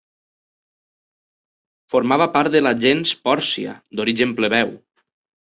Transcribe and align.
Formava 1.95 2.29
part 2.39 2.51
de 2.57 2.63
la 2.65 2.73
gens 2.87 3.13
Pòrcia, 3.29 3.77
d'origen 4.01 4.35
plebeu. 4.43 4.75